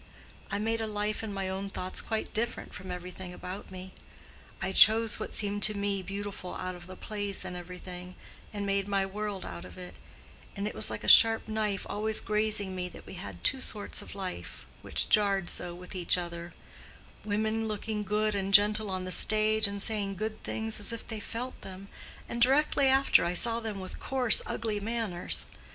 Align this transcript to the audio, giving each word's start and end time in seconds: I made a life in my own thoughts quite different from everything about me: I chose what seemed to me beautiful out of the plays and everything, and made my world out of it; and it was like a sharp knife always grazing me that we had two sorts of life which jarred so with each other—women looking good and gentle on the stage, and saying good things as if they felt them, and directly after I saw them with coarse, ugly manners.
I 0.49 0.57
made 0.57 0.81
a 0.81 0.87
life 0.87 1.21
in 1.23 1.31
my 1.31 1.47
own 1.47 1.69
thoughts 1.69 2.01
quite 2.01 2.33
different 2.33 2.73
from 2.73 2.89
everything 2.89 3.35
about 3.35 3.69
me: 3.69 3.93
I 4.59 4.71
chose 4.71 5.19
what 5.19 5.31
seemed 5.31 5.61
to 5.61 5.77
me 5.77 6.01
beautiful 6.01 6.55
out 6.55 6.73
of 6.73 6.87
the 6.87 6.95
plays 6.95 7.45
and 7.45 7.55
everything, 7.55 8.15
and 8.51 8.65
made 8.65 8.87
my 8.87 9.05
world 9.05 9.45
out 9.45 9.63
of 9.63 9.77
it; 9.77 9.93
and 10.55 10.67
it 10.67 10.73
was 10.73 10.89
like 10.89 11.03
a 11.03 11.07
sharp 11.07 11.47
knife 11.47 11.85
always 11.87 12.19
grazing 12.19 12.75
me 12.75 12.89
that 12.89 13.05
we 13.05 13.13
had 13.13 13.43
two 13.43 13.61
sorts 13.61 14.01
of 14.01 14.15
life 14.15 14.65
which 14.81 15.07
jarred 15.07 15.51
so 15.51 15.75
with 15.75 15.93
each 15.93 16.17
other—women 16.17 17.67
looking 17.67 18.01
good 18.01 18.33
and 18.33 18.55
gentle 18.55 18.89
on 18.89 19.03
the 19.03 19.11
stage, 19.11 19.67
and 19.67 19.83
saying 19.83 20.15
good 20.15 20.41
things 20.41 20.79
as 20.79 20.91
if 20.91 21.07
they 21.07 21.19
felt 21.19 21.61
them, 21.61 21.89
and 22.27 22.41
directly 22.41 22.87
after 22.87 23.23
I 23.23 23.35
saw 23.35 23.59
them 23.59 23.79
with 23.79 23.99
coarse, 23.99 24.41
ugly 24.47 24.79
manners. 24.79 25.45